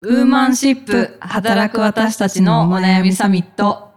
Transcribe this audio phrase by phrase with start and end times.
[0.00, 3.90] ウーマンシップ働く私たちのお悩みサミット。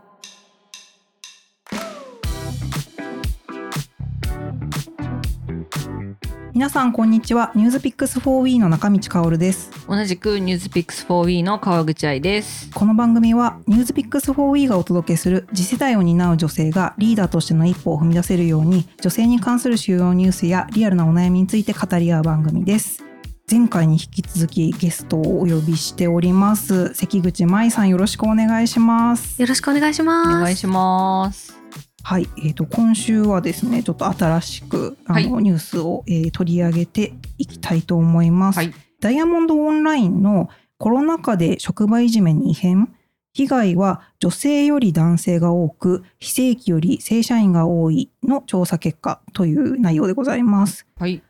[6.53, 12.72] 皆さんこんにちはニュースピックス 4W の中道香織です同じくニュースピックス 4W の川口愛です。
[12.72, 23.11] この番組はニュースピックス 4W がお届けする次世代を担う女性がリーダーとしての一歩を踏み出せるように女性に関する主要ニュースやリアルなお悩みについて語り合う番組です
[23.52, 30.30] 前回に引き続きゲストをお呼びしております関口舞さんよろしくお願いしますよろしくお願いしおます。
[30.30, 31.54] 願いします。
[32.02, 38.73] はい、えー、と今週はですねちょっと新しくあの、はいニュースを、えー取り上げていきたいと思います、はい。
[39.02, 40.48] ダイヤモンドオンラインの
[40.78, 42.95] コロナ禍で職場いじめに異変
[43.34, 51.22] 被害は女性より男性が多く非正規より正社員が多いの調査結果という内容でございますはい。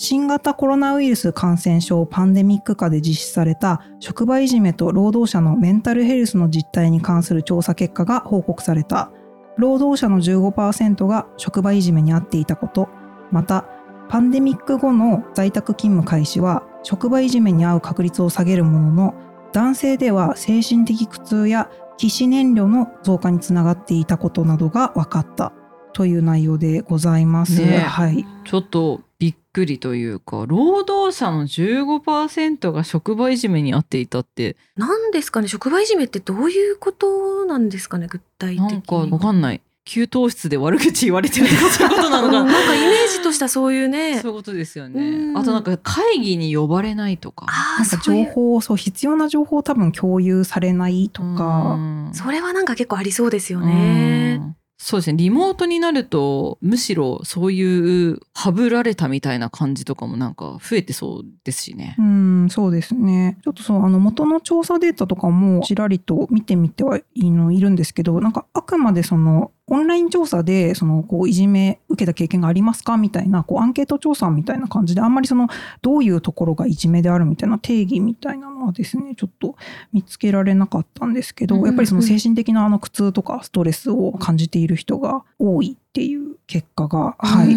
[0.00, 9.10] 新型コロナウイルス感染症パンデミック下で実施された職場いじめと労働者のメンタルヘルスの実態に関する調査結果が報告された。
[9.56, 12.88] 労働者の15%が職場いじめに遭っていたこと。
[13.32, 13.64] また
[14.08, 19.14] パンデミック後の在宅勤務開始は職場いじめに遭う確率を下げるものの
[19.52, 25.52] 男性では精神的苦痛や起死燃料の増加につながっていたことなどが分かった
[25.92, 27.60] という内容でございます。
[27.60, 27.78] ねえ。
[27.80, 28.24] はい。
[28.44, 38.72] ちょっとびっくりというか、労働者の15%が職場いじめに遭っていたって、なんですかね、職場いじめってどういうことなんですかね、具体的に。
[38.72, 39.60] なんかわかんない。
[39.84, 42.52] 給湯室で悪口言われてるとかそういうことなのかうんな。
[42.52, 44.18] なんかイメージとしてはそういうね。
[44.20, 45.32] そういうことですようね。
[45.32, 47.46] んあとなんか会議に呼ばれないとか。
[47.48, 48.26] ああ、なんかそういう。
[48.26, 54.40] 情報そう必要な情報を多分共有されないとか、うんそれはなんか結構ありそうですよね。
[54.80, 62.02] そうですねリモートになるとむしろそういうはぶられたみたいな感じとかもなんか増えてそうですしねう。
[62.02, 75.48] んそうですねちょっとそうあの元の調査データとかもちらりと見てみてはいいのいるんですけどなんかあくまでそのオンライン調査でそのこういじめ受けた経験がありますかみたいなこうアンケート調査みたいな感じであんまりその
[75.82, 79.56] どういうところがいじめであるみたいな定義みたいなのはですねちょっと
[79.92, 87.48] 見つけられなかったんですけど、やっぱりその精神的なあの苦痛とかストレスを感じている人が多いっていう結果が、はい、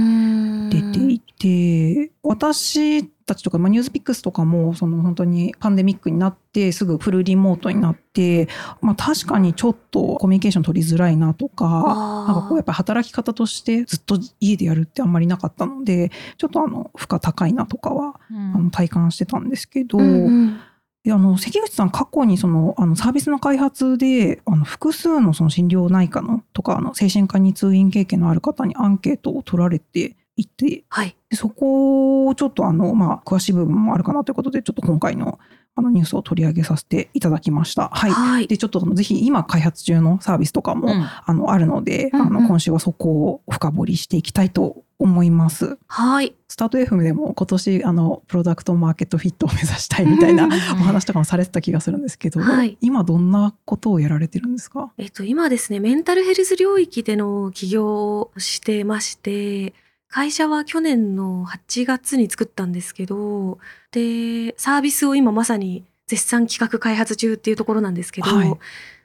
[0.71, 8.47] 出ていて私たちとか、まあ、ニュースピックスとかもその本当にパンデミックになってすぐフルリモートになって、
[8.81, 18.37] まあ、確かにちょっとコミュニケーション取りづらいなとかなんかこうやっぱり働き方としてずっと家でやるってあんまりなかったのでちょっとあの負荷高いなとかはうん。
[18.55, 19.99] あの体感してたんですけど。
[19.99, 20.47] うんうん。
[20.47, 20.61] で
[21.09, 31.15] あの関口さん過去にそのあのサービスの開発であの複数のその心療内科のとかあの精神科に通院経験のある方にアンケートを取られていてはい。
[31.29, 35.39] でそこをちょっとあの、まあ、詳しい部分もあるかなということでちょっと今回の
[35.73, 37.89] あのニュースを取り上げさせていただきました。
[37.93, 38.47] はい、はい。
[38.47, 45.77] でちょっとぜひ今開発中のサービスとかも、うんあのあるので、うんうんあの今週はそこを深掘りしていきたいと思います。
[45.87, 46.35] はい。
[46.47, 54.91] スタート FM でも今年あのプロダクトマーケットフィットを目指したいみたいなうんお話とかもされてた気がするんですけど、はい今どんなことをやられてるんですか？
[54.97, 59.73] えっと、今ですね、メンタルヘルス領域での起業をしてまして、
[60.09, 63.59] 会社は去年の8月に作ったんですけど、
[63.91, 68.53] で、サービスを今まさに絶賛企画開発中っていうところなんですけど、はい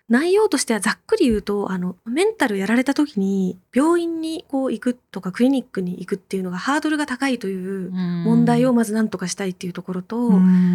[0.09, 10.31] 内容としてはざっくり言うと、あの、メンタルやられた時に病院にこう行くとかクリニックに行くっていうのがハードルが高いという問題をまず何とかしたいっていうところと、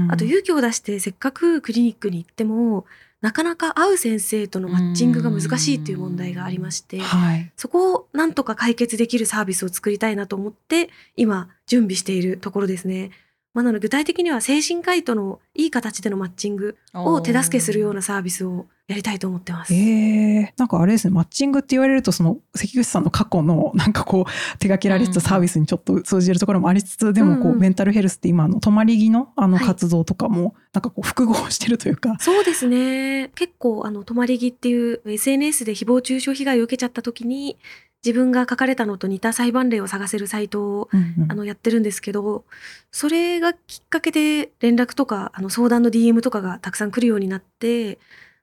[0.10, 2.86] あと勇気を出してせっかくクリニックに行っても
[3.22, 13.12] なかなか会う先生とのマッチングが難しいっていう問題がありましてはい、そこをなんとか解決できるサービスを作りたいなと思って今準備しているところですね。
[13.54, 19.74] まあ、なので具体的には精神科医とのいい形でのマッチングを手助けするようなサービスをやりたいと思ってます。
[19.74, 24.26] えー、なんかあれですねマッチングって言われるとその関口さんの過去のなんかこう
[24.60, 27.60] 手掛けられてたサービスにちょっと通じるところもありつつ、でもこう、うんうん。
[27.60, 33.30] メンタルヘルスって今あの泊まり木のあのはい活動とかもなんかこう複合してるというか、そうですね。
[33.36, 37.58] 結構、あの、泊まり木っていう SNS で誹謗中傷被害を受けちゃった時に、
[38.04, 41.32] 自分が書かれたのと似た裁判例を探せるサイトを、うんうん。
[41.32, 42.46] あの、やってるんですけど、
[42.92, 48.00] それがきっかけで連絡とか、あの、相談の DM とかがたくさん来るようになって、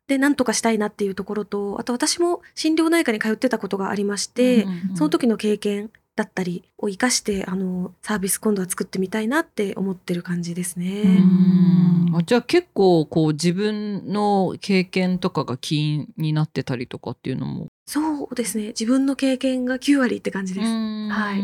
[0.07, 11.03] で、なんとかしたいなっていうところと、あと私も心療内科に通ってたことがありまして、その時の経験だったりを生かして、あの、サービス今度は作ってみたいなって思ってる感じですね。
[11.03, 18.69] うんあじゃあ結構こう自分の経験とかが起因になってたりとかっていうのもそうですね。
[18.69, 20.67] 自分の経験が9割って感じです。
[20.67, 21.43] ははい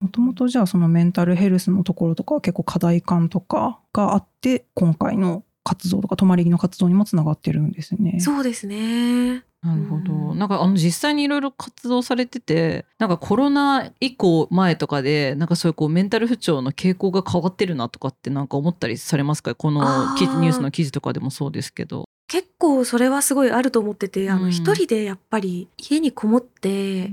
[0.00, 8.20] もともとじゃあそのメンタルヘルスのところとかは結構課題感とかがあって今回の活動とか泊まり木の活動にもつながってるんですね。
[8.20, 9.42] そうですね。
[9.60, 10.38] なるほど、うん。
[10.38, 19.54] なんかあの実際にいろいろ活動されててなんかコロナ以降前とかでなんかそういうこうメンタル不調の傾向が変わってるなとかってなんか思ったりされますか？
[19.54, 19.80] この
[20.14, 22.04] ニュースの記事とかでもそうですけど。
[22.28, 24.42] 結構それはすごいあると思ってて、あうん。
[24.42, 27.10] の一人でやっぱり家にこもって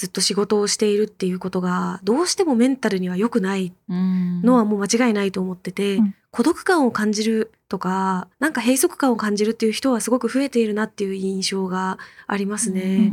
[0.00, 4.40] ずっと仕事をしているっていうことがどうしてもメンタルには良くないうん。
[4.40, 6.14] のはもう間違いないと思ってて、うん。
[6.30, 13.12] 孤独感を感じるとかなんか閉塞感を感じるっていう人はすごく増えているなっていう印象がありますね。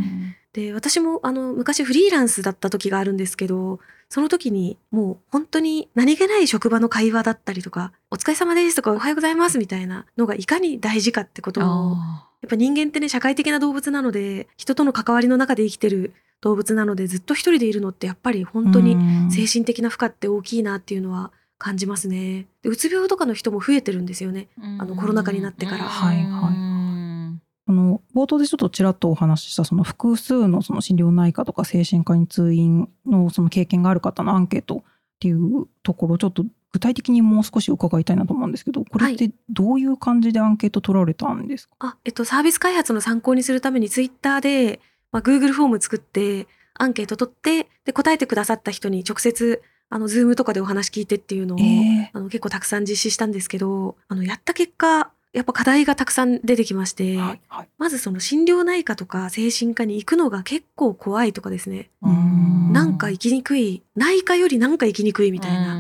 [0.54, 11.64] で私もあの昔フリーランスだった時があるんですけどその時にもう本当に何気ない職場の会話だったりとか「お疲れ様です」とか「おはようございます」みたいなのがいかに大事かってことを
[11.98, 22.48] あやっぱ人間ってね社会的な動物なので人との関わりの中で生きてる動物なのでずっと一人でいるのってやっぱり本当にに精神的な負荷って大きいなっていうのは感じますね。
[22.62, 24.48] でうつ病とかの人も増えてるんですよね。
[24.60, 25.84] ーあのコロナ禍になってから。
[25.84, 27.42] はいはいうん。
[27.70, 34.84] あの冒頭でちょっとちらっとお話ししたその複数のその心療内科とか精神科に通院のその経験がある方のアンケートっ
[35.20, 44.80] ていうところちょっと具体的にもう少し伺いたいなと思うんですけどこれってどういう感じでアンケート取られたんですか、あ、えっと、サービス開発の参考にするためにツイッターで、
[45.12, 61.92] まあ、Google フォーム作って、アンケート取って、で、答えてくださった人に直接、あの、ズームとかでお話聞いてっていうのを、えあの、結構たくさん実施したんですけど、あの、やった結果、やっぱ課題がたくさん出てきまして、ーはいはいまずその心療内科とか精神科に行くのが結構怖いとかですね。
[62.02, 65.78] うんなんか行きにくい、内科よりなんか行きにくいみたいな。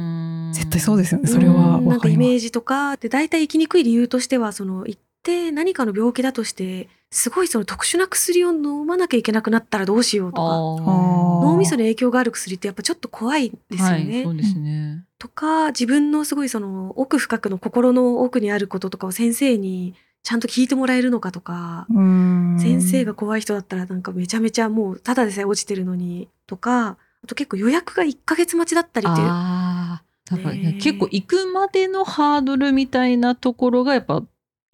[0.48, 11.46] な絶対そうですよねそれはうんなんわかイメージとかで大体行きにくい理由としてはその行って何かの病気だとしてすごいその特殊な薬を飲まなきゃいけなくなったらどうしようとかー。
[11.46, 14.16] 脳みそに影響がある薬ってやっぱちょっと怖いですよね。
[14.16, 15.04] はい、そうですね。
[15.20, 22.58] とか自分のすごいその奥深くの心の奥にあることとかを先生にちゃんと聞いてもらえるのかとか、うん。
[22.60, 29.28] 先生が怖い人だったらなんかめちゃめちゃもうただでさえ落ちてるのにとかあと結構予約が1ヶ月待ちだったりっていう。
[29.28, 30.82] ああ、だから、ねえ。
[30.82, 34.24] 結構行くまでのハードルみたいなところがやっぱ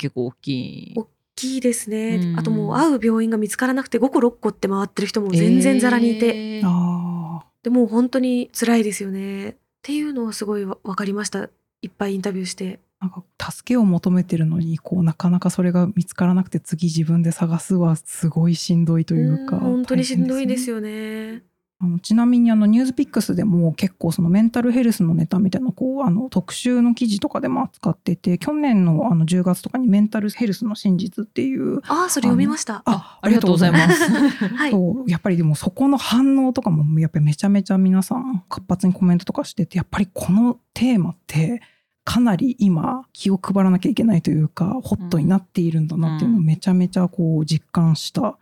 [0.04, 0.94] 結構大きい。
[0.98, 2.40] 大きいですね、うん。
[2.40, 6.62] あともう会う病院が見つからなくて5個6個って回ってる人も全然ざらにいて、えー。
[6.66, 9.50] あでもう本当に辛いですよね。
[9.50, 11.50] っていうのはすごいわ分かりました。
[11.82, 12.66] いっぱいインタビューして。
[12.66, 21.44] ーなんか助けを求めてるのにこうなかなかそれが見つからなくて次自分で探すはすごいしんどいというかうん本当にしんどいですよよね
[21.84, 32.84] あのちなみにあのニュースピックスでも結構そのメンタルヘルスのネタみたいなこうあの特集の記事とかでも扱ってて去年のあの10月とかにメンタルヘルスの真実っていうああそれ読みました。
[32.86, 34.10] あありがとうございます。
[34.10, 34.72] はい。
[34.72, 41.62] そうやっぱりでもそこの反応とかもやっぱりめちゃめちゃ皆さん活発にコメントとかしててやっぱりこのテーマって
[42.06, 48.36] かなり今気を配らなきゃいけないというかホットになっているんだなっていうのをめちゃめちゃこう実感したうん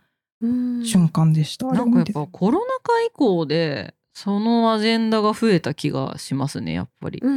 [0.84, 1.66] 瞬間でした。
[1.66, 7.20] なんかやっぱコロナ禍以降でそのアジェンダが増えた気がしますねやっぱり。
[7.22, 7.36] うんう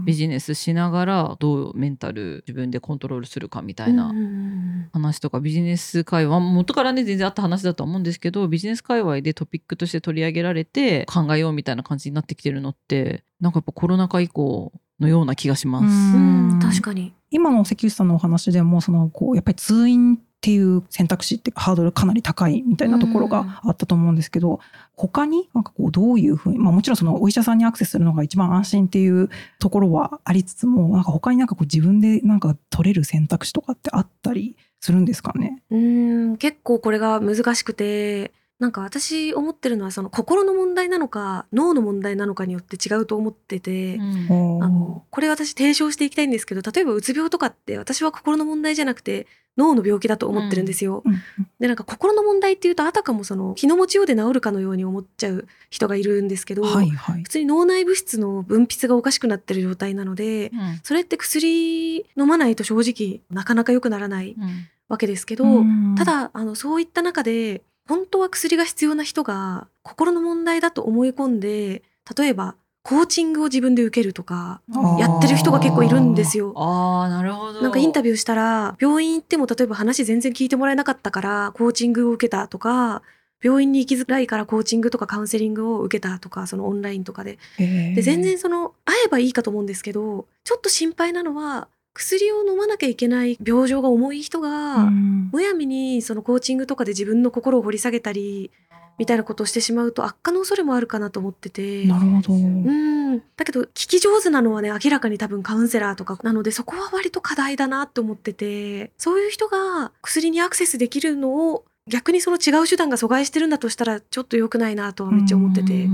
[0.00, 0.04] ん。
[0.04, 15.84] ビジネスしながらどうメンタル自分でコントロールするかみたいなうんうん話とかビジネス界隈元からね全然あった話だと思うんですけどビジネス界隈でトピックとして取り上げられて考えようみたいな感じになってきてるのってなんかやっぱコロナ禍以降のような気がします。
[15.84, 16.58] うん。
[16.60, 17.14] 確かに。
[17.30, 24.60] 今の関口さんのお話でもそのこうやっぱり通院っていう選択肢ってハードルかなり高いみたいなところがあったと思うんですけど、
[24.96, 29.28] 他になんかこうどういうふうに、まあ、もちろんそのお医者さんにアクセスするのが一番安心っていう
[29.58, 35.62] ところはありつつもなんか他になんかこう自分でなんか取れる選択肢とかってあったりするんですかね？
[35.70, 44.02] うーん結構これが難しくてなんか私思ってるのはその心の問題なのか脳の問題なのかによって違うと思ってて、う
[44.34, 44.64] ん。
[44.64, 49.26] あのこれ私提唱していきたいんですけど例えばうつ病とかって私は心の問題じゃなくて
[49.60, 51.02] 脳の病気だと思ってるんですよ。
[51.04, 51.12] うん。
[51.12, 51.22] うん。
[51.60, 57.22] でなんか心の問題っていうとあたかもその気の持ちようで治るかのように思っちゃう人がいるんですけど、はいはい。
[57.22, 60.50] 普通に脳内物質の分泌がおかしくなってる状態なので
[60.82, 64.68] それって薬飲まないと正直なかなか良くならないうん。
[64.88, 65.94] わけですけど、うん。
[65.96, 71.82] ただあのそういった中で本当は薬が必要な人が心の問題だと思い込んで
[72.16, 74.62] 例えばコーチングを自分で受けるとか
[74.98, 76.54] やってる人が結構いるんですよ。
[76.56, 77.60] あーなるほど。
[77.60, 83.02] なんかインタビューしたら病院行っても例えば話全然聞いてもらえなかったからコーチングを受けたとか
[83.42, 98.50] 病院に行きづらいからコーチングとかカウンセリングを受けたとかそのオンラインとかでで全然その会えばいいかと思うんですけどちょっと心配なのは薬を飲まなきゃいけない病状が重い人が、うんむやみにそのコーチングとかで自分の心を掘り下げたり
[99.00, 101.86] みたいなことをしてしまうと悪化の恐れもあるかなと思ってて。
[101.86, 102.34] なるほど。
[102.34, 115.88] うんだけど聞き上手なのはね明らかに多分カウンセラーとかなのでそこは割と課題だなって思っててそういう人が薬にアクセスできるのを逆にその違う手段が阻害してるんだとしたらちょっと良くないなとはめっちゃ思っててう。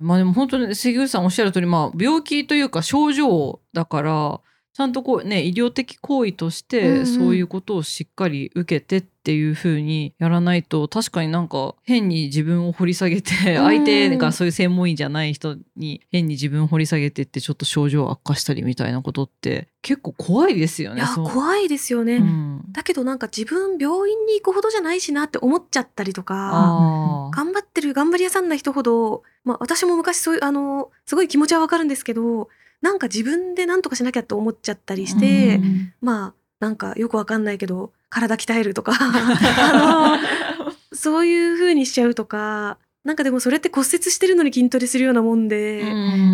[0.00, 4.40] まあでも本当に関口さんおっしゃる通り、まあ病気というか症状だから、
[4.78, 21.02] ちゃんとこうね、医療的行為として、そういうことをしっかり受けてっていう風にやらないと、確かになんか変に自分を掘り下げて、うん相手がそういう専門医じゃない人に変に自分を掘り下げてって、ちょっと症状悪化したりみたいなことって結構怖いですよね。
[21.24, 22.18] 怖いですよね。
[22.18, 27.32] うんだけどなんか自分病院に行くほどじゃないしなって思っちゃったりとか。
[27.34, 32.48] 頑張ってる頑張り屋さんな人ほど、まあ、私も昔そういうあのすごい気持ちはわかるんですけど
[32.80, 35.92] なんか自分で何とかしなきゃって思っちゃったりして、うん。
[36.00, 40.18] まあなんかよくわかんないけど体鍛えるとか あ
[40.66, 45.84] のそういう風にしちゃうとかなんかでもそれって骨折してるのに筋トレするようなもんで、う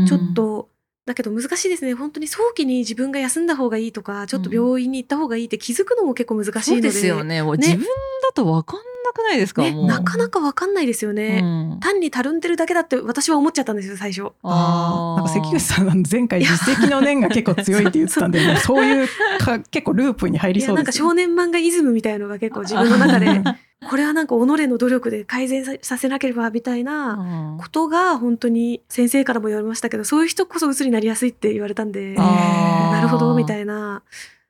[0.03, 0.07] ん。
[0.09, 0.69] ちょっと
[1.07, 1.95] だけど難しいですね。
[1.95, 7.43] 本当に早期に自分が休んだ方がいいとかちょっと病院に行った方がいいって気づくのも結構難しいそうのでですよね。
[7.43, 7.85] もう自分
[8.23, 9.73] だと分かんなくないですか、ね。
[9.87, 11.41] なかなかわかんないですよね。
[11.43, 14.33] うん単にたるんでるだけだって私は思っちゃったんですよ最初。
[14.43, 19.09] ああ、なんか関口さん前回実績の念が結構強いって言ってたんで、 そういう
[19.39, 20.77] か結構ループに入りそうですね。
[20.77, 23.43] なんか少年漫画イズムみたいのが結構自分の中で
[23.89, 34.03] これはなんか己の努力で改善ささせなければみたいなことが本当に先生からも言われましたけどそういう人こそ鬱になりやすいって言われたんでなるほどみたいな。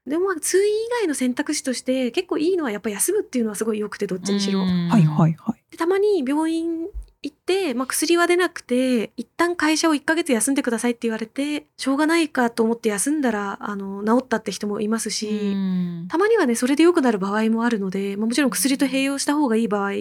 [0.06, 4.60] でもまあ通院以外の選択肢として結構いいのはやっぱ休むっていうのはすごい良くてどっちにしろ。
[4.60, 5.62] はいはいはい。
[5.70, 6.88] でたまに病院
[7.24, 19.92] 行って、まあ、薬は出なくて一旦会社を1ヶ月休んでくださいって言われてしょうがないかと思って休んだらあの治ったって人もいますし、うんたまにはねそれで良くなる場合もあるので、まあ、もちろん薬と併用した方がいい場合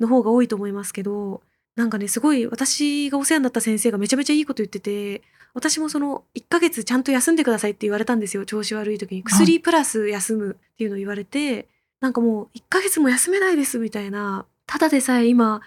[0.00, 1.42] の方が多いと思いますけど
[1.76, 5.22] なんかねすごい私がお世話になった先生がめちゃめちゃいいこと言ってて
[5.54, 8.44] 私もその1ヶ月ちゃんと休んでくださいって言われたんですよ。
[8.46, 9.22] 調子悪い時に。
[9.22, 11.68] 薬プラス休むっていうのを言われて
[12.00, 14.46] なんかもう1ヶ月も休めないですみたいな。
[14.66, 15.60] ただでさえ今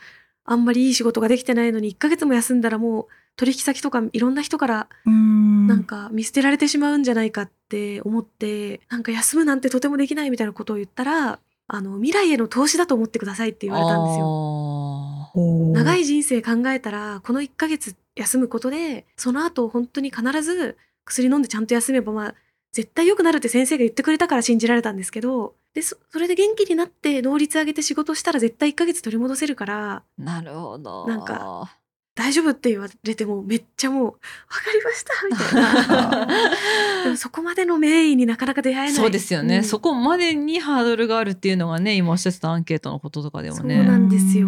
[0.45, 4.87] あんまりいい仕事ができてないのに1ヶ月も休んだらもう取引先とかいろんな人から。
[5.05, 15.31] なんか見捨てられてしまうんじゃないかって思ってなんか休むなんてとてもできないみたいなことを言ったらあの未来への投資だと思ってくださいって言われたんですよ。
[15.71, 22.35] 長い人生考えたらこの1ヶ月休むことでその後本当に必ず薬飲んでちゃんと休めばまあ
[22.71, 31.07] 絶対良くなるって先生が言ってくれたから信じられたんですけどでそそれで元気になって能率上げて仕事したら絶対1ヶ月取り戻せるからなるほど。
[31.07, 31.77] なんか
[32.15, 36.27] 大丈夫って言われてもめっちゃもう分かりましたみたいな。
[37.05, 38.93] でもそこまでの名医になかなか出会えない。
[38.93, 39.63] そうですよね、うん。
[39.63, 43.77] そこまでにハードルがあるっていうのがね今おっしゃってたアンケートのこととかでもね。
[43.77, 44.47] そうなんですよ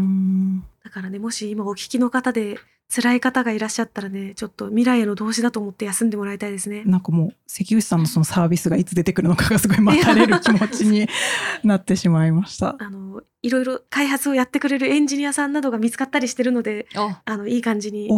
[0.96, 6.84] からねもし今お聞きの方で辛い方がいらっしゃったらねちょっと未来への投資だと思って休んでもらいたいですね。
[6.86, 11.10] なんかもう関口さんのそのサービスがいつ出てくるのかがすごい待たれる気持ちに
[11.66, 12.78] なってしまいました。
[12.80, 18.10] あのいろいろ開発をやってくれるエンジニアさんなどが見つかったりしてるのでああのいい感じに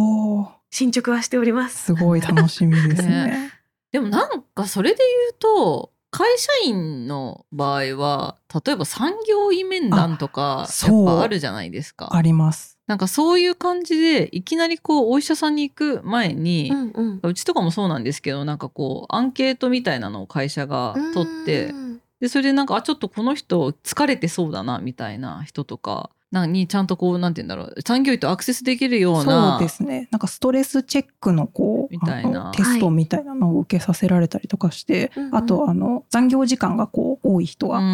[0.70, 1.86] 進捗はしております。
[1.86, 3.52] すごい楽しみですね。
[3.90, 11.02] でもなんかそれで言うと会社員の場合は例えば産業医面談とかやそう。
[11.04, 12.14] っぱあるじゃないですか。
[12.14, 12.78] あります。
[12.86, 17.20] なんかそういう感じでいきなりこうお医者さんに行く前に、うんうん。
[17.22, 21.88] うちとかもそうなんですけどなんかこうアンケートみたいなのを会社が取ってうん
[22.20, 27.74] でそれでなんかあちょっとこの人疲れてそうだなみたいな人とかなんにちゃんとこうなんて言うんだろう。
[27.86, 29.56] 産業医とアクセスできるような。
[29.58, 30.08] そうですね。
[30.10, 32.52] なんかストレスチェックのこうみたいな。
[32.54, 35.36] テストみたいなのを受けさせられたりとかして、うんうん。
[35.36, 37.84] あとあの残業時間がこう多い人は、うん。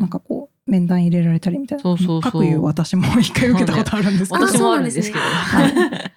[0.00, 1.82] なんかこう面談入れられたりみたいな。
[1.82, 2.20] そうそうそう。
[2.20, 4.46] 各いう私も一回受けたことあるんですけど。
[4.46, 5.20] 私もあるんですけど。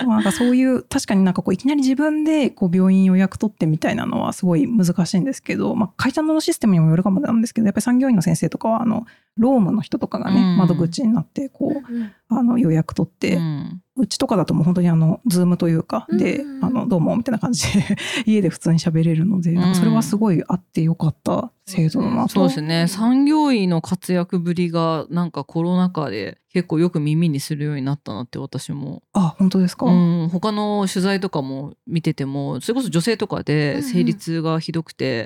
[0.00, 10.56] でもなんかそういう確かになんかこういきなり自分でこう病院予約取ってみたいなのはすごい難しいんですけど、まあ、会社のシステムにもよるかもなんですけどやっぱり産業医の先生とかはあの労務の人とかがね、うん。
[10.56, 12.12] 窓口になってこううん。
[12.28, 13.80] あの予約取って、うん。
[13.96, 17.84] うちとかだともう本当にあのズームというかで、うんあのどうもみたいな感じで
[18.26, 22.28] 家で普通に喋れるので、なんかそれはすごいあってよかった制度だなと。
[22.30, 22.86] そうですね。
[22.88, 33.44] 産業医の活躍ぶりがなんかコロナ禍で結構よく耳にするようになったなって私も、あ本当ですか、うん、他の取材とかも見ててもそれこそ女性とかうんうん。
[33.44, 35.24] で生理痛がひどくて、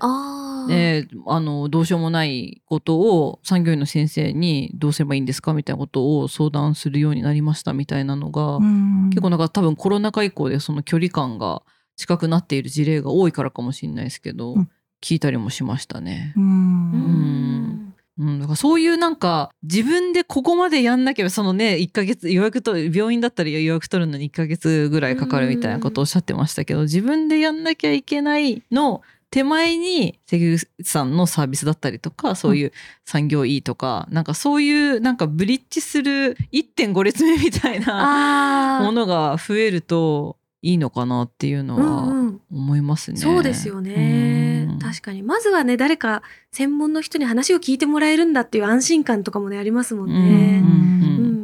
[0.68, 9.10] あーねあのどうしようもないことを産業医の先生にどうすればいいんですかみたいなことを相談するようになりましたみたいなのが、うん。
[9.10, 11.62] 結構なんか多分コロナ禍以降でその距離感が
[11.96, 14.70] 近くなっている事例が多いからかもしれないですけど、うん。
[15.00, 16.32] 聞いたりもしましたね。
[16.36, 16.46] ううん。
[16.46, 32.72] んうん、だからそういうなんか自分でここまでやんなきゃそのね1ヶ月予約と病院だったら予約取るのに1ヶ月ぐらいかかるみたいなことをおっしゃってましたけど自分でやんなきゃいけないの手前に関口さんのサービスだったりとかそういう
[33.04, 42.40] 産業医とか、なんかそういうなんかブリッジする1.5列目みたいなあものが増えるといいのかなっていうのうんはうん。
[42.50, 43.18] 思いますね。
[43.18, 44.66] そうですよね。
[44.70, 44.78] うん。
[44.78, 45.22] 確かに。
[45.22, 50.58] まずはね誰か専門の人に話を聞いてもらえるんだっていう安心感とかもねありますもんうんね。
[50.58, 51.32] うんうん。
[51.32, 51.37] うん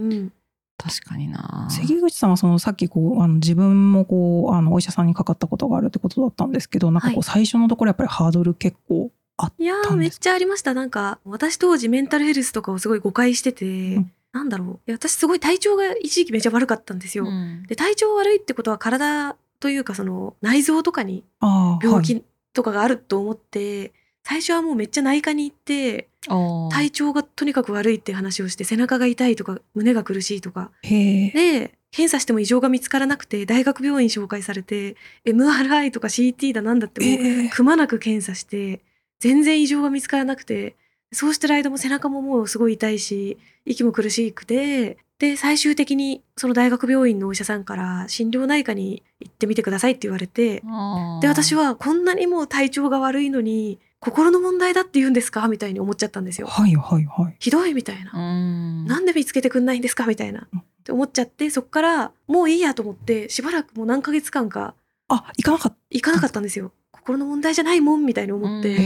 [0.85, 1.67] 確かにな。
[1.71, 10.75] 関口さんはそのさっきこうあの自分もこうあのお医者さんにかかったことがあるってことだったんですけどなんかこはいう最初のところやっぱりハードル結構あっいやたんですーめっちゃありました。
[10.75, 14.12] なんか私当時メンタルヘルスとかをすごい誤解してて、ん。
[14.33, 14.69] なんだろう。
[14.87, 17.25] いや私すごい体調が一時期めちゃ悪かったんですよ。
[17.25, 17.62] うん。
[17.67, 22.23] で体調悪いってことは体というかその内臓とかに病気
[22.53, 30.71] とかがあると思って、最初はもうめっちゃ内科に行って体調がとにかく悪いって話をして背中が痛いとか胸が苦しいとか。
[30.83, 37.50] で検査しても異常が見つからなくて大学病院紹介されて MRI とか CT だなんだってもうえー。
[37.50, 38.81] くまなく検査して
[39.21, 40.75] 全然異常が見つからなくて
[41.12, 50.62] そうしてる間も背中ももうすごい痛いし息も苦しくてで最終的にその大学病院のお医者さんから心療内科に行ってみてくださいって言われて
[51.21, 55.49] で私はこんなにもう体調が悪いのに心の問題だって言うんですか？
[55.49, 56.46] みたいに思っちゃったんですよ。
[56.46, 58.12] はいはいはいひどいみたいな。
[58.14, 60.06] うんなんで見つけてくんないんですか？
[60.06, 60.46] みたいな。
[60.52, 64.75] うんって思っちゃってそっからもういいやと思ってしばらくもう何ヶ月間か
[65.08, 66.73] あ行かなかっ行かなかったんですよ。
[66.92, 68.76] 心の問題じゃないもんみたいに思って。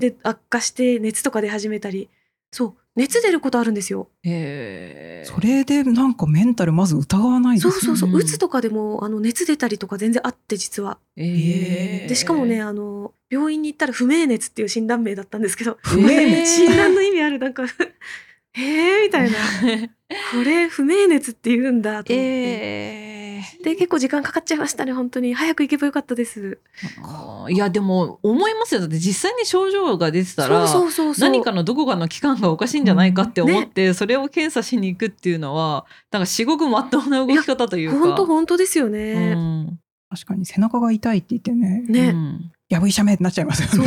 [0.00, 2.08] で悪化して熱とか出始めたり
[2.50, 4.08] そう熱出ることあるんですよ。
[4.24, 10.98] へーそれでなんかメンタルまず疑わないですねそうそうそう、うつとかでもあの熱出たりとか全然あって実は。
[11.16, 16.46] えーでしかもねあの病院に行ったら不明熱っていう診断名だったんですけど不明熱？
[16.66, 17.64] 診断の意味あるなんか
[18.56, 19.36] へえみたいな。
[20.32, 22.14] これ不明熱って言うんだと思って。
[22.16, 23.14] え
[23.62, 25.34] で結構時間かかっちゃいましたね本当に。
[25.34, 26.60] 早く行けばよかったです。
[27.02, 28.80] ーいやでも思いますよ。
[28.80, 31.30] だって実際に症状が出てたらそうそうそうそう。
[31.30, 37.98] 何かのどこかの器官がおかしいんじゃないかって思って、それを検査しに行くっていうのはなんか至極まっとうな動き方というか。
[37.98, 39.34] 本当本当ですようね。
[39.34, 39.78] ん。
[40.10, 41.84] 確かに背中が痛いって言ってね。
[41.88, 42.08] ね。
[42.10, 43.84] うんやぶ医者めってなっちゃいますよ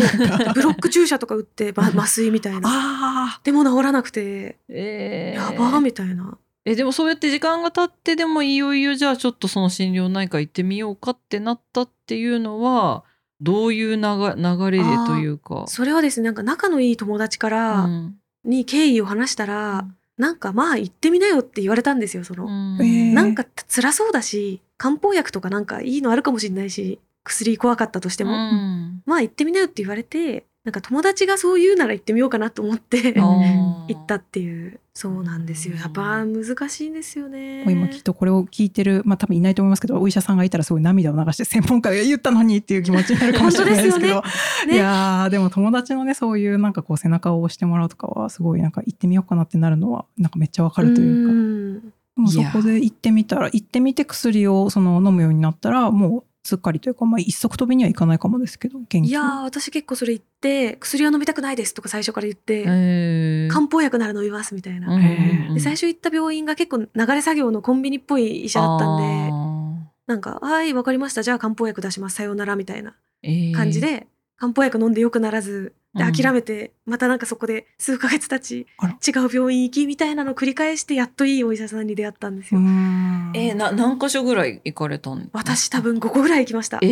[0.54, 2.62] ブロック注射とか打って、ま、麻酔みたいな。
[2.64, 4.60] あでも治らなくて。
[4.70, 5.54] えー。
[5.54, 6.38] やばーみたいな。
[6.66, 13.06] えでもそうやって時間が経ってでもいよいよじゃあちょっとその心療内科行ってみようかってなったっていうのは
[13.40, 15.66] どういう流流れでというか。
[15.68, 18.16] それはですねなんか仲のいい友達から、うん。
[18.44, 19.88] に経緯を話したら、
[20.18, 22.46] なんかまあ行ってみなよって言われたんですよその。
[22.46, 22.78] うん。
[22.82, 23.14] えー。
[23.14, 29.02] なんか辛そうだし漢方薬とかなんかいいのあるかもしれないし薬怖かったとしても、うん。
[29.06, 33.22] まあ行ってみなよって言われてなんか友達がそう言うなら行ってみようかなと思ってあ
[33.88, 35.78] 行ったっていうそうなんですよ。
[35.78, 37.64] やっぱ難しいんですよね。
[37.72, 44.16] 今きっとこれを聞いてるまあ多分いないと思いますけどお医者さんがいたらすごい涙を流して専門家が言ったのにっていう気持ちになるかもしれないですけど。
[44.16, 44.24] 本
[44.68, 44.74] ね。
[44.76, 51.32] いやーでも友達のねそういうなんかこう背中を押してもらうとかはすごいなんか行ってみようかなってなるのはなんかめっちゃわかるというか。
[51.32, 51.80] ん。
[51.80, 63.52] でもそこで行ってみたら行ってみて薬をその飲むようになったらもうすっかりというか、まあ、一足飛びにはいかないかもですけど元気いやー私結構それ言って薬は飲みたくないですとか最初から言って、えー。
[63.52, 64.98] 漢方薬なら飲みますみたいな、
[65.54, 71.22] で最初行った病院が結構流れ作業のコンビニっぽい医者だったんであなんか「はいわかりました。
[71.22, 72.16] じゃあ漢方薬出します。
[72.16, 72.96] さようなら」みたいな
[73.54, 74.08] 感じで、
[74.38, 78.68] 漢方薬飲んでよくならずでうん諦めて、またなんかそこで数ヶ月経ち
[79.08, 82.62] 違う病院行きみたいなのを繰り返してやっといいお医者さんに出会ったんですうよ。
[82.62, 85.20] んえーな何箇所ぐらい行かれたん？
[85.20, 86.80] ですか私多分5個ぐらい行きました。
[86.84, 86.88] え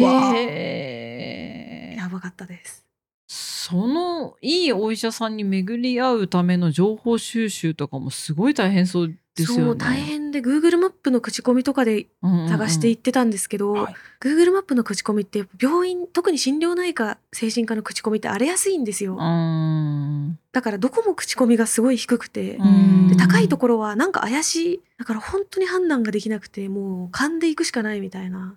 [1.98, 2.86] ーやばかったです。
[3.28, 9.64] そのいいお医者さんに巡り合うための情報収集とかもすごい大変そうですよね。
[9.66, 19.18] そう大変で Google マップの口コミとかで探していってたんですけど、はい Google マップの口コミって病院特に心療内科精神科の口コミって荒れやすいんですよ。
[19.20, 28.56] うんだからどこも口コミがすごい低くて、うんで高いところはなんか怪しいだから本当に判断ができなくてもう勘で行くしかないみたいな。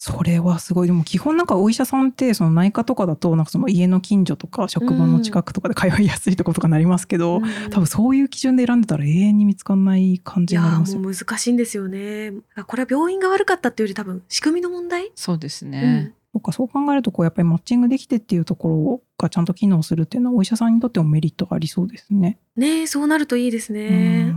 [0.00, 12.32] それはすごいでも基本なんかお医者さんってその内科とかだとなんかその家の近所とか職場の近くとかで通いやすいところとかなりますけど、うん多分そういう基準で選んでたら永遠に見つかんない感いじになりますよやーもう難しいんですよね。
[12.66, 16.14] これは病院が悪かったっていうより多分仕組みの問題、そうですうねん。
[16.32, 22.38] そうかそう考えるとこうやっぱりマッチングできてっていうところがちゃんと機能するっていうのはお医者さんにとってもメリットがありそうですね。
[22.56, 24.32] ねえそうなるといいですうね。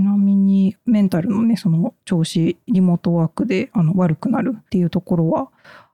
[0.00, 5.50] んちなみにメンタルのねその調子リモートワークであの悪くなるっていうところは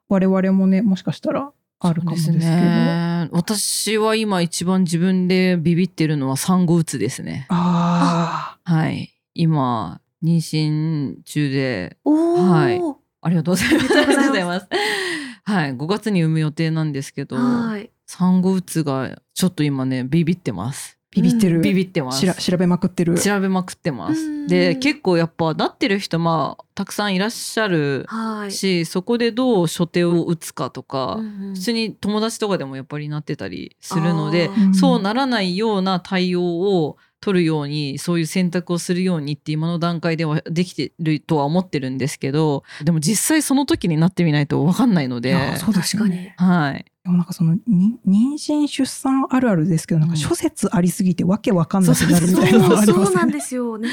[0.08, 2.40] 我々もねもしかしたらあるかもですけど。
[2.40, 7.46] ね、私は今一番自分でビビってるのは産後うつですね。
[7.48, 9.10] あはい。
[9.34, 12.80] 今、妊娠中で、おお、はい
[13.22, 13.98] ありがとうございます。
[13.98, 14.68] ありがとうございますす。
[15.44, 15.74] はい。
[15.74, 17.90] 5月に産む予定なんですけど、はい。
[18.06, 20.98] 産後うつがちょっと今ね、ビビってます。
[21.12, 21.60] ビビってる。
[21.60, 22.20] ビビってます。
[22.20, 23.18] しら調べまくってる。
[23.18, 24.28] 調べまくってまうす。
[24.28, 28.52] んで、結構やっぱなってる人、まあ、たくさんいらっしゃるはい。
[28.52, 46.34] し、そこでどう初手を打つかとか、うんうん普通に友達とかでもやっぱりなってたりするのでそうならないような対応を取るようにそういう選択をするようにって今の段階ではできてるとは思ってるんですけどでも実際その時になってみないと分かんないのであそうですよ確かね。
[46.38, 46.46] に。
[46.46, 53.04] はいでもなんかそのに妊娠出産あるあるですけどなんかうん諸説ありすぎてわけわかんなくなるみたいなのがありますね。
[53.06, 53.88] そうなんですよね。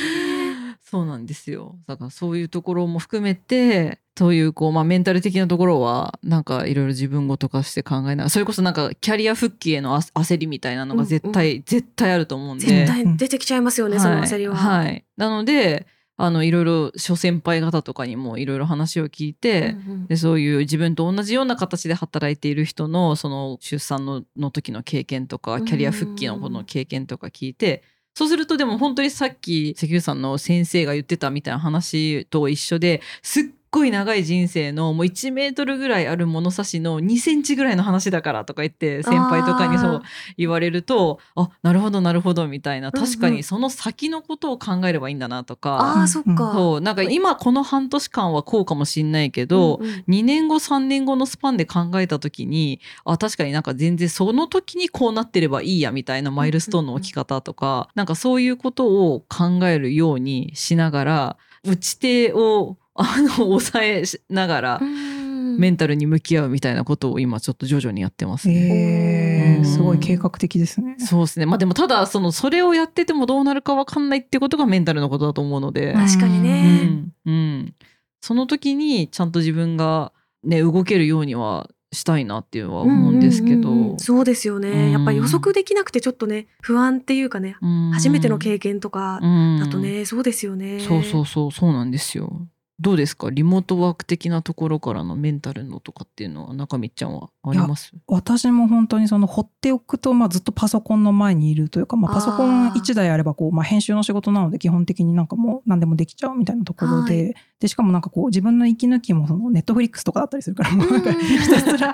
[0.89, 1.75] そうなんですよ。
[1.85, 12.57] だからそういうところも含めてそういうこう、まあ、メンタル的なところはなんかいろいろ自分ごと化して考えながらそれこそなんかキャリア復帰へのあ焦りみたいなのが絶対、絶対あると思うん。
[12.57, 14.55] で絶対出てきちゃいますよね、その焦りは。
[14.55, 14.85] はい。
[14.85, 15.05] はい。
[15.17, 20.07] なのであのいろいろ諸先輩方とかにもいろいろ話を聞いて、うんうん。
[20.07, 27.83] でそういう自分と同じような形で働いている人のその出産のの時の経験とかキャリア復帰のこの経験とか聞いて
[28.17, 40.01] そうするとでも本当にさっき関口さんの先生が言ってたみたいな話と一緒ですっごい長い人生のもう1メートルぐらいある物差しの2センチぐらいの話だからとか言って先輩とかにそう
[40.37, 42.89] 言われるとあなるほどなるほどみたいな。
[42.89, 43.05] うんうん。
[43.05, 46.53] 確かにその先のことを考えればいいんだなとか、ああ、そっか。
[46.53, 65.17] そうなんか今この半年間はこうかもしんないけど、うんうん2年後3年後のスパンで考えた時にあ確かになんか全然その時にこうなってればいいやみたいなマイルストーンの置き方とか、なんかそういうことを考えるようにしながら打ち手をあの抑えながらうん
[65.57, 69.55] メンタルに向き合うみたいなことを今ちょっと徐々にやってますね。
[69.55, 70.95] えー、うんすごい計画的ですね。
[70.99, 71.45] そうですね。
[71.45, 75.93] まあでもただそのそれをやっててもどうなるかわかんないってことがメンタルのことだと思うので。
[75.93, 76.85] 確かにうね。
[76.85, 77.73] んうん、
[78.21, 84.91] その時にちゃんと自分が、ね、動けるようにはしたいなっていうのは思うんですけど、うんうんうんそうですよね。
[84.91, 90.79] やっぱり予測できなくてちょっとね、不安っていうかね、うん初めての経験とかうんだとね、そうですよね。
[90.81, 92.47] そうそうそうそうなんですよ。
[92.79, 93.29] どうですか？
[93.31, 97.91] リモートワーク的なところからのメンタルのとかっていうのは中道ちゃんはあります？
[98.05, 111.93] 私も本当にその放っておくと、まあ、ずっとパソコンの前にいるというか、まあ、パソコンあー1台あればこう、まあ、編集の仕事なので基本的になんかもう何でもできちゃうみたいなところで,、はでしかもなんかこう自分の息抜きもそのネットフリックスとかだったりするからもうなんかうん ひたすら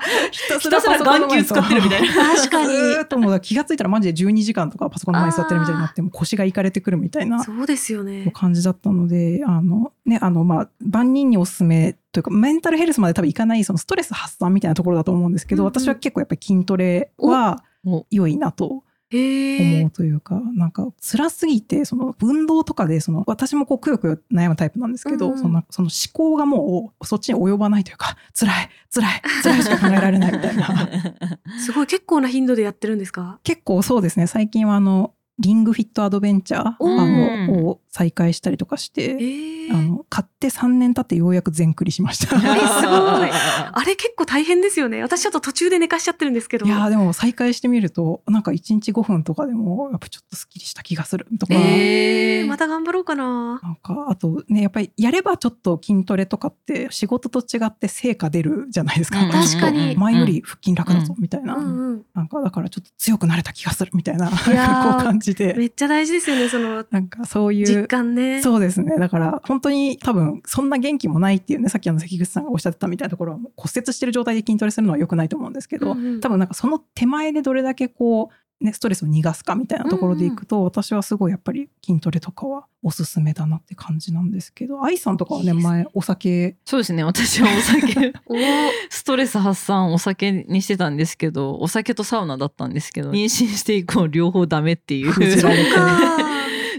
[0.60, 2.08] ひたすら眼球使ってるみたいな。
[2.36, 2.68] 確かに。
[2.68, 8.30] ずーっともう気がついたらマジで12時間とかパソコンの前に座ってるみたいになってもう腰がいかれてくるみたいなそうですよね。
[8.34, 15.74] 感じだったので、あの、ね、あの、まあ、万人におすすめというか、メンタルヘルスまで多分いかない、そのストレス発散みたいなところだと思うんですけど、うんうん。
[15.74, 18.84] 私は結構やっぱり筋トレはお良いなと思う。
[19.92, 25.40] というか、なんか辛すぎて、その運動とかで、その、私もこうくよくよ悩むタイプなんですけど、うんうん。
[25.40, 30.90] その、その思考がもうそっちに及ばないというか、辛い、辛い、辛いしか考えられないみたいな。
[31.64, 33.40] すごい結構な頻度でやってるんですか？
[33.44, 42.36] 結構そうですね、最近はあの、リングフィットアドベンチャーあを再開したりとかして、ええあの買って3年経ってようやく全クリしました。
[42.36, 45.04] えすごい あれ結構大変ですよね。
[45.04, 46.66] 私ちょっと途中で寝かしちゃってるんですけど。
[46.66, 53.60] いやーでも再開してみるとなんか1日5分とかでもやっぱちょっとすっきりした気がするとか、えーまた頑張ろうかな。
[53.62, 59.24] なんかあとねやっぱりやればちょっと筋トレとかって仕事と違って成果出るじゃないですか。
[59.24, 62.02] うん確かに前より腹筋楽だぞみたいな、うんうん。
[62.16, 64.50] なんかだからちょっと強くなれた気がするみたいな こう
[65.04, 68.42] 感じでめっちゃ大事ですよね、そのなんかそういう実感ね。
[68.42, 68.98] そうですね。
[68.98, 76.20] だから、本当に多分、そんな元気もないっていうね、さっきあの関口さんがおっしゃってたみたいなところは、もう骨折してる状態で筋トレするのは良くないと思うんですけど、うんうん。
[76.22, 88.14] 多分なんかその手前でどれだけこう、ね、ストレスを逃がすかみたいなところでいくと、私はすごいやっぱり筋トレとかはおすすめだなって感じなんですけど、愛さんとかはね、前お酒、そうですね私はお酒。
[88.90, 95.14] ストレス発散お酒にしてたんですけどお酒とサウナだったんですけど妊娠して以降両方ダメっていう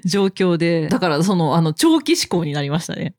[0.04, 0.88] 状況で。
[0.88, 3.14] だからそのあの長期思考になりましたね。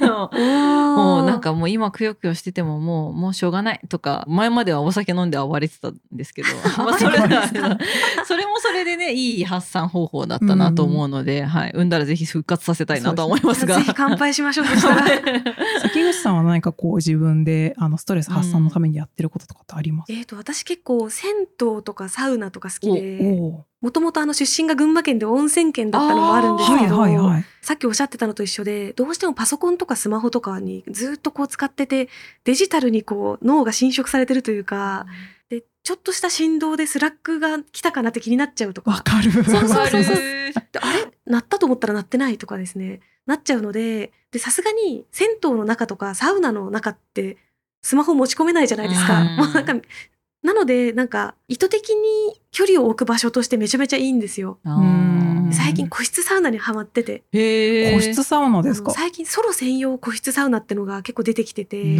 [0.00, 0.30] も
[0.96, 6.48] もうなんかもう今くよくよしててももうもうしょうがないとか前まではお酒飲んで暴れてたんですけど
[6.82, 7.28] まあそれは
[8.26, 13.76] それもそれでねいい発散方法だったなと思うので、はい、産んだらぜひ復活させたいなとは思いますが。
[13.76, 15.04] ぜひ乾杯しましょうそしたら。
[15.82, 27.44] 関口さんは何かこう自分であのストレス発散のためにやってることとかってあります、えっと私結構銭湯とかサウナとか好きおでおもともとあの出身が群馬県で温泉県だったのもあるんですけど、はいはいはい。
[27.62, 32.08] さっきおっしゃってたのと一緒でどうしてもパソコンとかスマホとかにずっとこう使ってて
[32.44, 35.06] デジタルにこう脳が侵食されてるというか
[35.48, 38.90] でちょっとした振動でスラックが来たかなって気になっちゃうとか。
[38.90, 39.30] わかる。
[39.30, 40.16] そうそうそうそう。
[40.80, 41.10] あれ？
[41.26, 43.00] 鳴ったと思ったら鳴ってないとかですね。
[43.26, 47.36] なっちゃうのででさすがに銭湯の中とかサウナの中って
[47.82, 49.20] スマホ持ち込めないじゃないですか。
[49.20, 49.36] うん。
[49.36, 49.74] もうなんか
[50.42, 54.58] なのでなんか意図的に距離を置く場所としてめちゃめちゃいいんですよ。
[55.52, 57.22] 最近個室サウナにハマってて。
[57.32, 57.94] へー。
[57.94, 58.92] 個室サウナですか？
[58.92, 61.98] 最近ソロ専用個室サウナってのが結構出てきてて。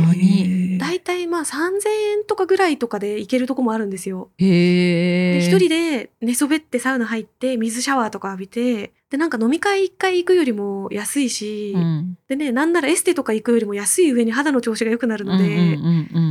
[0.79, 1.89] 大体まあ3,000
[2.21, 4.31] 円とかぐらいとかで行けるとこもあるんですよ。
[4.39, 12.17] 一人で寝そべってサウナ入って水シャワーとか浴びてでなんか飲み会一回行くよりも安いし、うん。
[12.29, 15.79] でねなんならエステとか行くよりも安い上に肌の調子が良くなるので、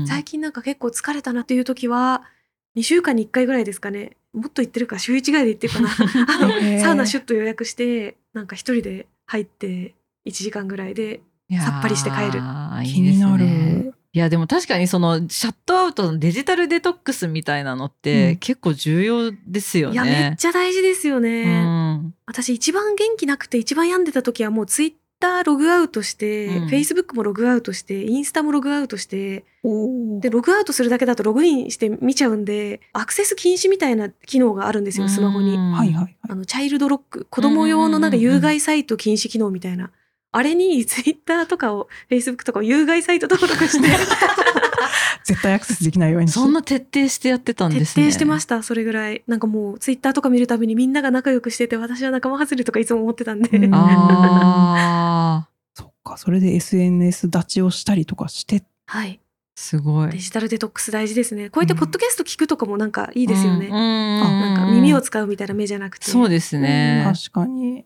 [0.08, 2.24] 最近なんか結構疲れたなっていう時は
[2.76, 4.18] 2週間に1回ぐらいですかね。
[4.34, 5.90] もっと行ってるか週1ぐらいで行ってるかな。
[6.82, 12.42] サウナシュッと予約してなんか一人で入って1時間ぐらいでさっぱりして帰る。
[12.84, 13.94] 気になる。
[14.12, 18.38] いやでも確かにそのシャットアウトのデジタルデトックスみたいなのって、うん。
[18.38, 19.94] 結構重要ですよね。
[19.94, 22.14] いやめっちゃ大事ですよね、うん。
[22.26, 26.68] 私一番元気なくて一番病んでた時はもうツイッターログアウトして、うん。
[26.68, 29.46] フェイスブックもログアウトしてインスタもログアウトして
[30.20, 35.58] でログアウトするだけだとログインして見ちゃうんでアクセス禁止みたいな機能があるんですよスマホに。
[35.58, 36.18] はいはい。
[36.30, 39.92] あのチャイルドロック子供用のなんか有害サイト禁止機能みたいな、
[40.32, 43.88] あれにツイッターとかをフェイスブックとかを有害サイト登録して
[45.24, 48.06] 絶対アクセスできないようにそんな徹底してやってたん徹ですね。
[48.06, 49.24] 底してましたそれぐらい。
[49.28, 53.74] なんかもうツイッターとか見るたびにみんなが仲良くしてて私は仲間外れとかいつも思ってたんで、うん。
[53.76, 58.64] ああそっか、それで SNS 立ちをしたりとかして。
[58.86, 59.20] はい。
[59.56, 60.12] すごい。
[60.12, 61.50] デジタルデトックス大事ですね。
[61.50, 63.72] こうやってポッドキャスト聞くとかもなんかいいですよね、うん。
[63.72, 66.06] なんか耳を使うみたいな目じゃなくて。
[66.06, 67.04] そうですね。
[67.06, 67.86] 確かに。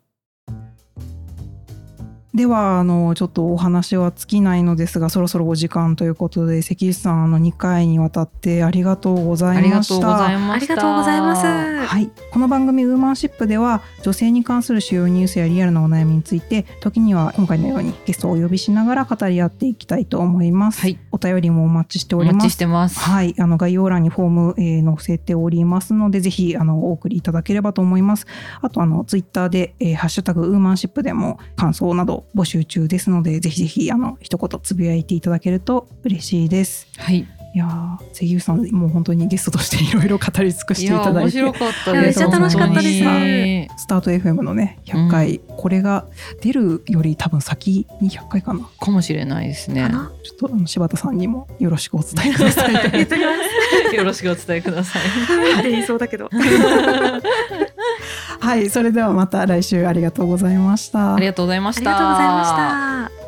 [2.34, 10.26] ではあのちょっとお話は尽きないのですがそろそろお時間ということで関口さんあの2回にわたってありがとうございました。
[10.54, 10.68] あり。
[10.68, 20.82] がとうございます、はい、この番組「ウーマンシップ」では女性に関する主要ニュースやリアルなお悩みについて時には今回のようにゲストをお呼びしながら語り合っていきたいと思います。
[20.82, 22.96] はいお便りもお待ちしておお待ちしります。
[22.96, 23.10] てます。
[23.10, 28.26] はい、あの概要欄にフォーム、えー載せておりますので、ぜひあのお送りいただければと思います。
[28.62, 36.88] あとあのツイッターで、えーハッシュタグウーマンシップでも感想など募集中ですので、ぜひぜひあの一言つぶやいていただけると嬉しいです。
[36.98, 37.28] はい。
[37.56, 41.42] いやー関口さんもう本当にゲストとしていろいろ語り尽くしていただいて。
[41.42, 42.20] 面白かったいやです。
[42.20, 43.82] めっちゃ楽しかったです。
[43.82, 46.06] スタート FM のね100回、これが
[46.42, 48.70] 出るより多分先に100回かな。
[48.80, 49.90] かもしれないですね。
[50.24, 52.74] ちょっとあの柴田さんにもよろしくお伝えください。
[52.92, 53.32] 言っときま
[53.90, 55.02] すよろしくお伝えください。
[55.60, 56.30] って言いそうだけど。
[58.40, 61.16] はいそれではまた来週ありがとうございました。
[61.16, 61.82] ありがとうございました。
[61.82, 63.19] ありがとうございました